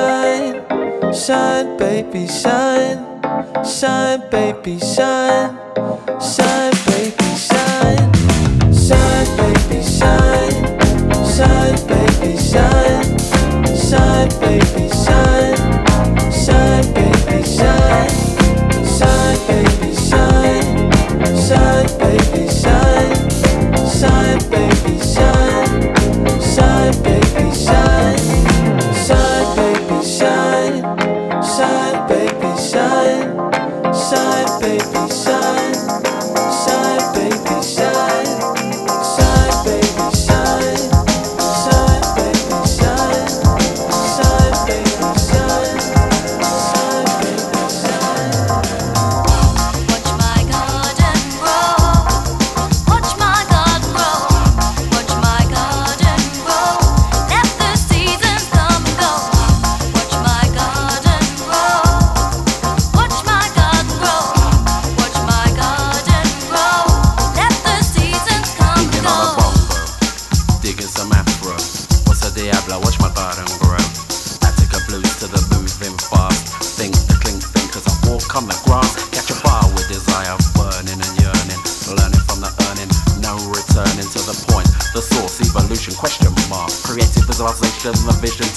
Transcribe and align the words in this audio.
shine, 0.00 1.12
shine, 1.12 1.76
baby, 1.76 2.26
shine, 2.26 2.98
shine, 3.64 4.20
baby, 4.30 4.78
shine, 4.78 5.50
shine, 6.20 6.72
baby, 6.86 7.30
shine, 7.46 8.04
shine, 8.72 9.28
baby, 9.36 9.80
shine, 9.96 10.56
shine, 11.34 11.78
baby, 11.90 12.32
shine, 12.50 13.18
shine, 13.88 14.28
baby, 14.40 14.88
shine, 15.04 15.60
shine, 16.44 16.86
baby, 16.94 17.42
shine, 17.56 18.16
shine, 18.96 19.38
baby, 19.48 19.90
shine, 20.08 20.68
shine, 21.46 21.88
baby, 21.98 22.42
shine, 22.62 23.30
shine. 23.98 24.29
Vision. 88.18 88.49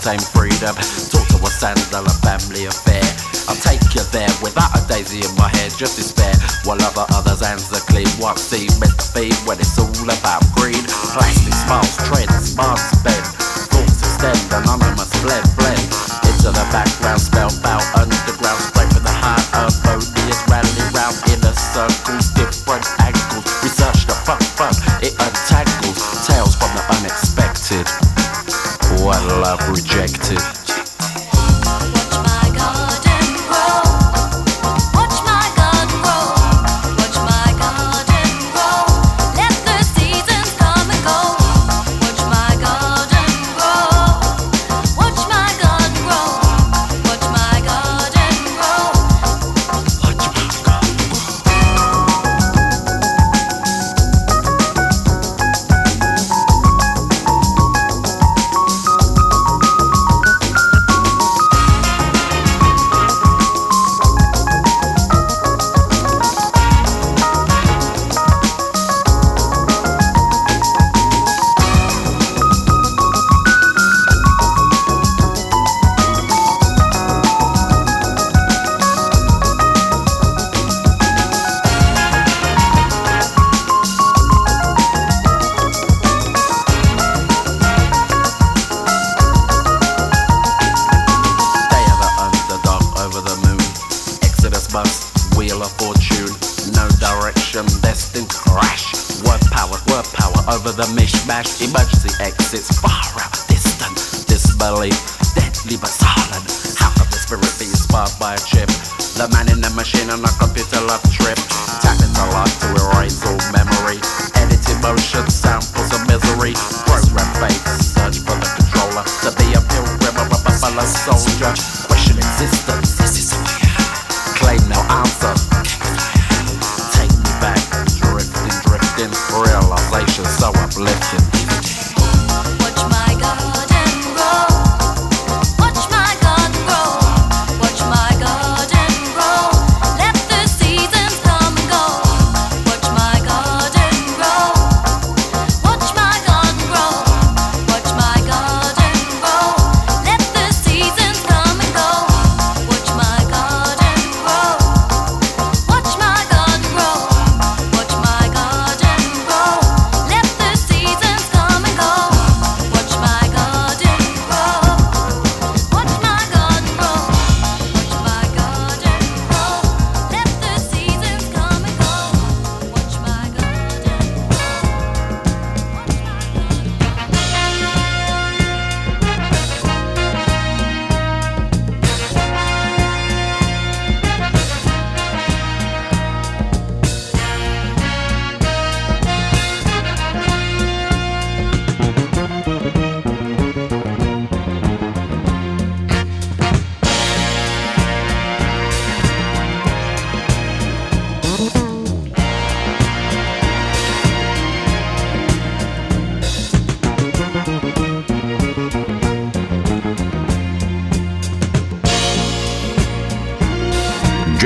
same 0.00 0.20
freedom. 0.32 0.72
Talk 1.12 1.28
to 1.28 1.36
a 1.44 1.50
sandal, 1.50 2.06
a 2.06 2.14
family 2.24 2.64
affair. 2.64 3.04
I'll 3.48 3.60
take 3.60 3.84
you 3.92 4.00
there 4.16 4.32
without 4.40 4.72
a 4.72 4.80
daisy 4.88 5.20
in 5.20 5.32
my 5.36 5.48
head, 5.60 5.72
just 5.76 5.96
despair. 5.96 6.32
While 6.64 6.80
other 6.80 7.04
others' 7.12 7.44
hands 7.44 7.68
are 7.72 7.84
clean, 7.84 8.08
what's 8.16 8.48
the 8.48 8.69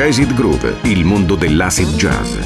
Jazzit 0.05 0.35
Groove, 0.35 0.81
il 0.83 1.03
mondo 1.03 1.35
dell'acid 1.35 1.97
jazz. 1.97 2.37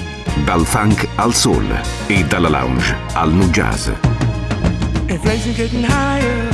Dal 0.45 0.65
funk 0.65 1.09
al 1.17 1.35
soul 1.35 1.67
e 2.07 2.23
dalla 2.23 2.49
lounge 2.49 2.95
al 3.15 3.33
nu 3.33 3.51
jazz. 3.51 3.89
Inflation 5.09 5.55
getting 5.55 5.85
higher, 5.85 6.49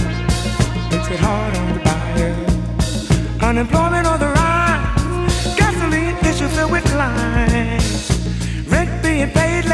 makes 0.91 1.11
it 1.11 1.21
hard 1.21 1.55
on 1.57 1.73
the 1.75 1.81
buyer. 1.81 2.35
Unemployment 3.43 4.07
on 4.07 4.19
the 4.19 4.33
rise, 4.33 5.55
gasoline 5.57 6.17
issues 6.23 6.51
filled 6.57 6.73
with 6.73 6.91
lines. 6.95 8.09
Rent 8.71 9.03
being 9.03 9.31
paid 9.31 9.67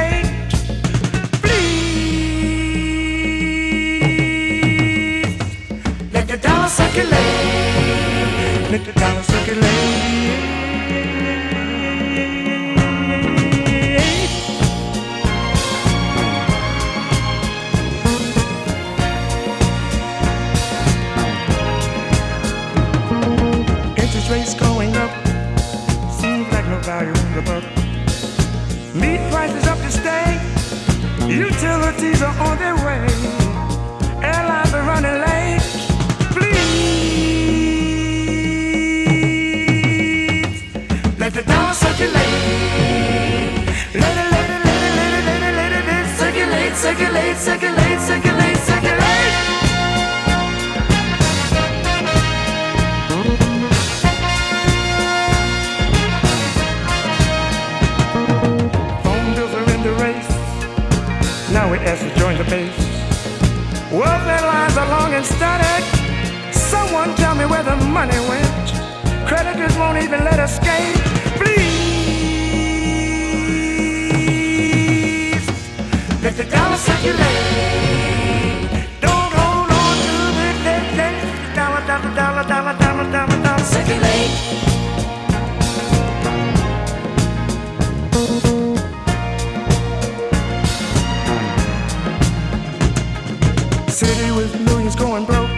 city 94.00 94.30
with 94.32 94.58
millions 94.64 94.96
going 94.96 95.26
broke. 95.26 95.50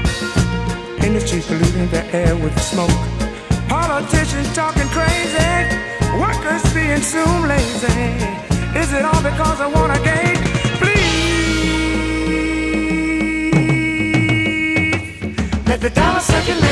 industries 1.06 1.46
polluting 1.46 1.88
the 1.94 2.02
air 2.12 2.34
with 2.34 2.54
smoke. 2.60 2.90
Politicians 3.68 4.52
talking 4.52 4.88
crazy. 4.96 5.52
Workers 6.18 6.64
being 6.74 7.02
soon 7.14 7.46
lazy. 7.46 8.02
Is 8.80 8.92
it 8.98 9.04
all 9.04 9.22
because 9.22 9.58
I 9.60 9.68
want 9.76 9.90
a 9.96 10.00
gain? 10.10 10.36
Please 10.80 11.22
let 15.70 15.80
the 15.80 15.90
dollar 15.90 16.24
circulate. 16.34 16.62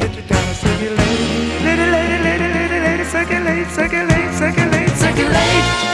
Let 0.00 0.12
the 0.16 0.22
dollar 0.32 0.54
circulate. 0.64 1.20
Lady, 1.66 1.86
lady, 1.96 2.18
lady, 2.28 2.48
lady, 2.56 2.78
lady, 2.86 3.04
circulate, 3.04 3.68
circulate, 3.78 4.30
circulate, 4.40 4.90
circulate. 4.96 4.96
circulate. 5.04 5.93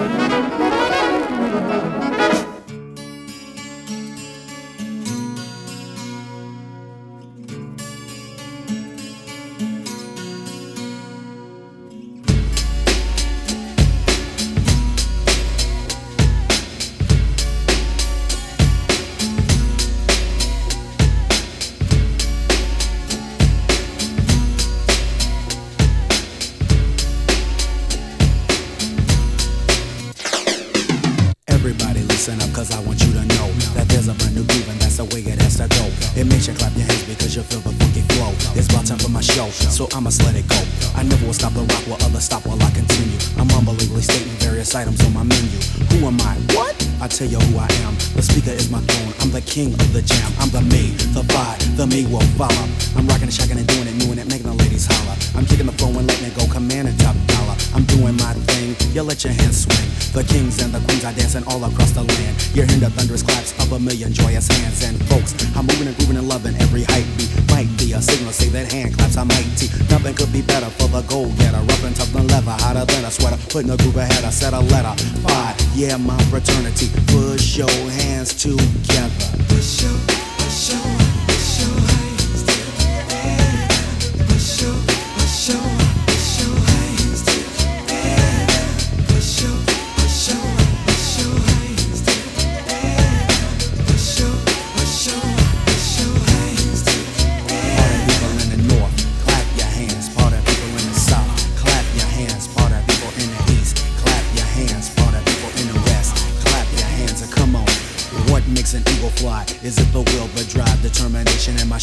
You're 62.53 62.65
hearing 62.65 62.81
the 62.81 62.89
thunderous 62.89 63.23
claps 63.23 63.55
of 63.63 63.71
a 63.71 63.79
million 63.79 64.11
joyous 64.11 64.47
hands. 64.47 64.83
And 64.83 64.99
folks, 65.07 65.31
I'm 65.55 65.65
moving 65.65 65.87
and 65.87 65.95
grooving 65.95 66.17
and 66.17 66.27
loving 66.27 66.55
every 66.59 66.83
hype 66.83 67.07
beat. 67.15 67.31
Might 67.47 67.71
be 67.79 67.93
a 67.93 68.01
signal, 68.01 68.33
say 68.33 68.49
that 68.49 68.71
hand 68.71 68.97
claps 68.97 69.15
are 69.15 69.23
mighty. 69.23 69.71
Nothing 69.87 70.15
could 70.15 70.33
be 70.33 70.41
better 70.41 70.69
for 70.75 70.89
the 70.89 71.01
goal 71.07 71.31
getter. 71.39 71.63
Rough 71.63 71.83
and 71.85 71.95
tough 71.95 72.11
than 72.11 72.27
leather, 72.27 72.51
hotter 72.51 72.83
than 72.83 73.05
a 73.05 73.11
sweater. 73.11 73.39
Putting 73.47 73.71
a 73.71 73.77
groove 73.77 73.95
ahead, 73.95 74.25
I 74.25 74.31
said 74.31 74.53
a 74.53 74.59
letter. 74.59 74.91
Five, 75.23 75.55
yeah, 75.75 75.95
my 75.95 76.17
fraternity. 76.27 76.91
Push 77.07 77.57
your 77.57 77.71
hands 78.03 78.35
together. 78.35 79.09
Push 79.47 79.83
your, 79.83 79.95
push 80.35 80.73
your, 80.73 81.00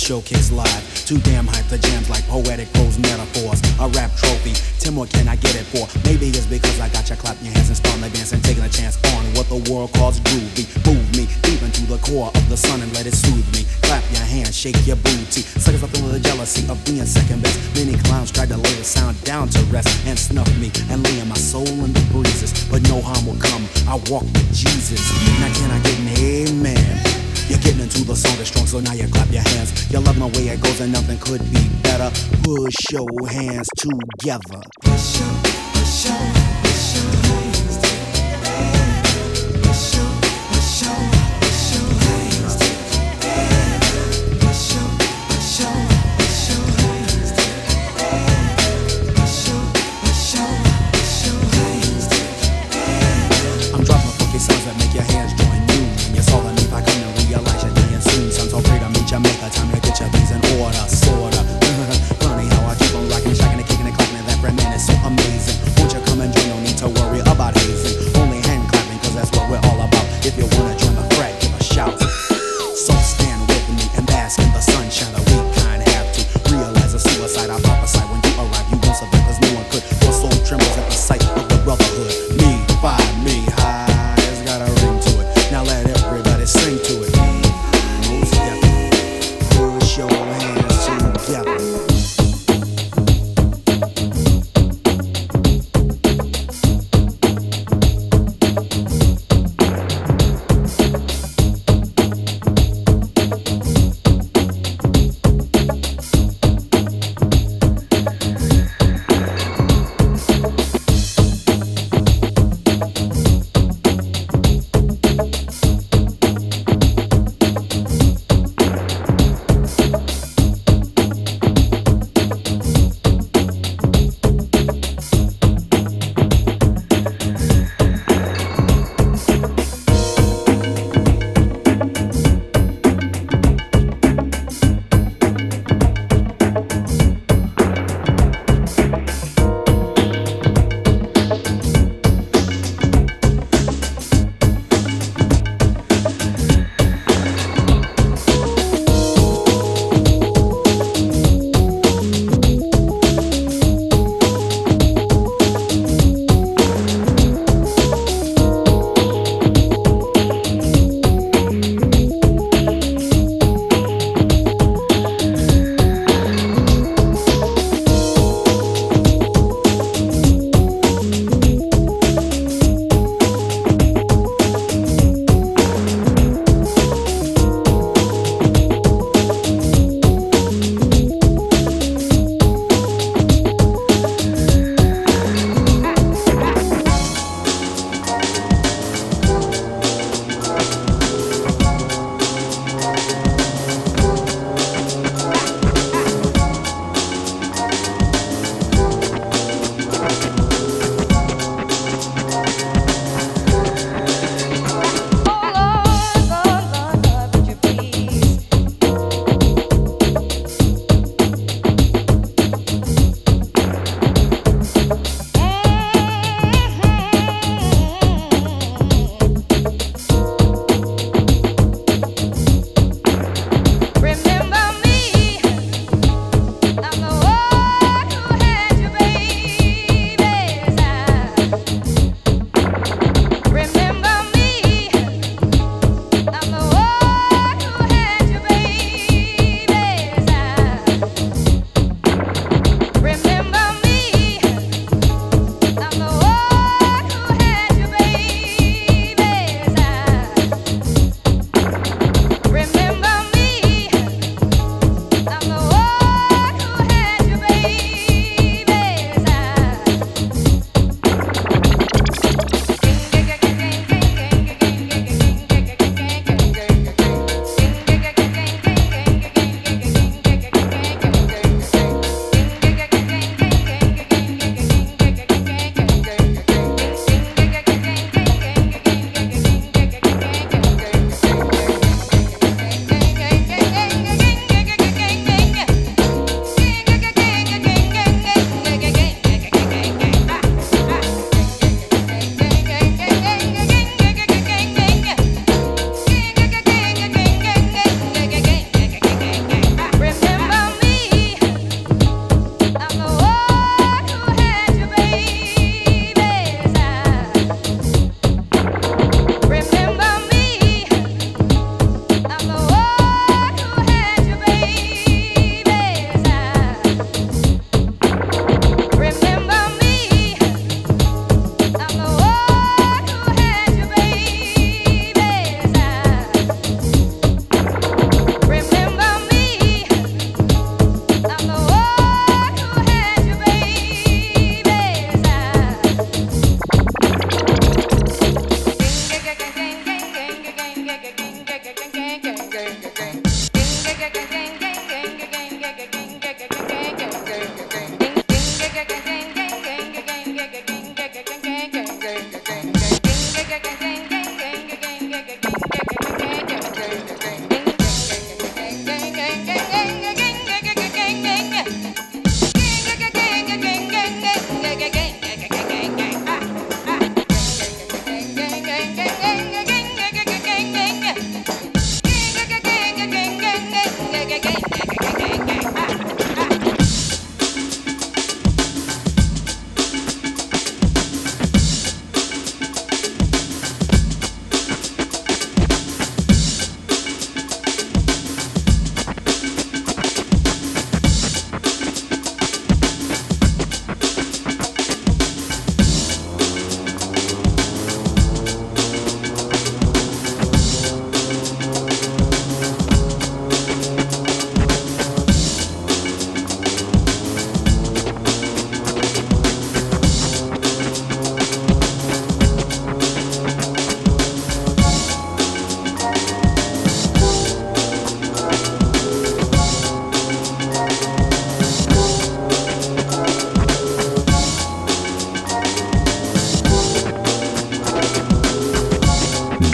showcase 0.08 0.50
live? 0.50 1.04
Too 1.04 1.18
damn 1.20 1.46
hype 1.46 1.68
the 1.68 1.76
jams 1.76 2.08
like 2.08 2.24
poetic 2.32 2.72
prose 2.72 2.96
metaphors. 2.96 3.60
A 3.76 3.92
rap 3.92 4.08
trophy, 4.16 4.56
Tim, 4.80 4.96
what 4.96 5.12
can 5.12 5.28
I 5.28 5.36
get 5.36 5.52
it 5.52 5.68
for? 5.68 5.84
Maybe 6.08 6.32
it's 6.32 6.48
because 6.48 6.80
I 6.80 6.88
got 6.88 7.10
you 7.10 7.16
clapping 7.16 7.44
your 7.44 7.52
hands 7.52 7.68
and 7.68 7.76
starting 7.76 8.00
to 8.00 8.08
dance 8.16 8.32
and 8.32 8.42
taking 8.42 8.64
a 8.64 8.72
chance 8.72 8.96
on 9.12 9.20
what 9.36 9.52
the 9.52 9.60
world 9.68 9.92
calls 9.92 10.18
groovy. 10.24 10.64
Move 10.88 11.04
me 11.12 11.28
deep 11.44 11.60
into 11.60 11.84
the 11.84 12.00
core 12.00 12.32
of 12.32 12.48
the 12.48 12.56
sun 12.56 12.80
and 12.80 12.88
let 12.96 13.04
it 13.04 13.12
soothe 13.12 13.44
me. 13.52 13.68
Clap 13.84 14.00
your 14.08 14.24
hands, 14.24 14.56
shake 14.56 14.80
your 14.88 14.96
booty. 14.96 15.44
Suckers 15.44 15.84
up 15.84 15.92
into 15.92 16.08
the 16.08 16.20
jealousy 16.20 16.64
of 16.72 16.80
being 16.88 17.04
second 17.04 17.42
best. 17.42 17.60
Many 17.76 17.92
clowns 18.08 18.32
tried 18.32 18.48
to 18.48 18.56
lay 18.56 18.74
the 18.80 18.88
sound 18.88 19.12
down 19.24 19.52
to 19.52 19.60
rest 19.68 19.92
and 20.08 20.18
snuff 20.18 20.48
me 20.56 20.72
and 20.88 21.04
lay 21.04 21.20
my 21.28 21.36
soul 21.36 21.68
in 21.84 21.92
the 21.92 22.00
breezes. 22.08 22.56
But 22.72 22.80
no 22.88 23.04
harm 23.04 23.28
will 23.28 23.40
come. 23.44 23.68
I 23.84 24.00
walk 24.08 24.24
with 24.24 24.48
Jesus. 24.56 25.04
Now 25.36 25.52
can 25.52 25.68
I 25.68 25.78
get 25.84 26.00
an 26.00 26.08
amen? 26.16 27.27
You're 27.48 27.58
getting 27.60 27.80
into 27.80 28.04
the 28.04 28.14
song 28.14 28.36
that's 28.36 28.50
strong, 28.50 28.66
so 28.66 28.80
now 28.80 28.92
you 28.92 29.08
clap 29.08 29.30
your 29.30 29.42
hands. 29.42 29.90
You 29.90 30.00
love 30.00 30.18
my 30.18 30.26
way 30.26 30.48
it 30.48 30.60
goes, 30.60 30.80
and 30.80 30.92
nothing 30.92 31.18
could 31.18 31.40
be 31.50 31.66
better. 31.82 32.10
Push 32.42 32.76
your 32.92 33.08
hands 33.26 33.68
together. 33.76 34.60
Push 34.84 35.20
your, 35.20 35.34
push 35.72 36.08
your, 36.08 36.47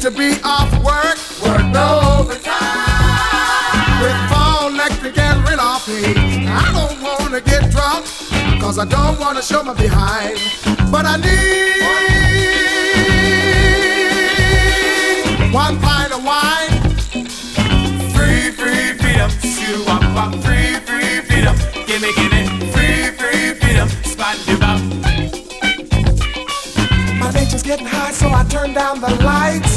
to 0.00 0.10
be 0.10 0.32
off 0.42 0.72
work. 0.82 1.18
Work 1.44 1.66
no 1.72 2.00
overtime. 2.20 2.56
With 4.00 4.16
phone 4.30 4.74
electric 4.74 5.18
and 5.18 5.46
rent 5.46 5.60
off 5.60 5.86
me. 5.88 6.14
I 6.48 6.72
don't 6.72 7.02
wanna 7.02 7.42
get 7.42 7.70
drunk, 7.70 8.06
cause 8.62 8.78
I 8.78 8.86
don't 8.86 9.20
wanna 9.20 9.42
show 9.42 9.62
my 9.62 9.74
behind. 9.74 10.38
But 10.90 11.04
I 11.04 11.16
need 11.18 11.80
one 15.52 15.78
pint 15.80 16.12
of 16.16 16.24
wine. 16.24 16.70
Free, 18.14 18.50
free 18.52 18.96
freedom. 19.00 19.30
Shoo, 19.42 19.84
wop, 19.84 20.02
wop. 20.14 20.32
Free, 20.42 20.80
free 20.88 21.20
freedom. 21.28 21.54
Gimme, 21.86 22.10
gimme. 22.16 22.44
Free, 22.72 23.10
free 23.20 23.52
freedom. 23.60 23.88
Spot 24.12 24.36
you 24.48 24.56
up. 24.62 24.80
My 27.20 27.30
nature's 27.32 27.62
getting 27.62 27.86
high, 27.86 28.12
so 28.12 28.30
I 28.30 28.44
turn 28.48 28.72
down 28.72 29.02
the 29.02 29.14
lights 29.22 29.69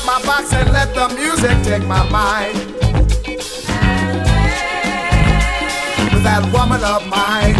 off 0.00 0.06
my 0.06 0.26
box 0.26 0.52
and 0.52 0.70
let 0.72 0.94
the 0.94 1.08
music 1.14 1.62
take 1.62 1.86
my 1.86 2.08
mind. 2.10 2.56
With 6.12 6.24
that 6.24 6.50
woman 6.52 6.82
of 6.84 7.06
mine. 7.08 7.59